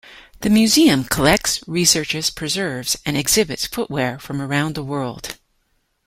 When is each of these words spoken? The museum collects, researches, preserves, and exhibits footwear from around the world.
The 0.39 0.49
museum 0.49 1.03
collects, 1.03 1.63
researches, 1.67 2.31
preserves, 2.31 2.97
and 3.05 3.15
exhibits 3.15 3.67
footwear 3.67 4.17
from 4.17 4.41
around 4.41 4.73
the 4.73 4.81
world. 4.81 5.37